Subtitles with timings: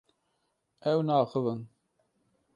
[0.91, 1.61] Ew naaxivin.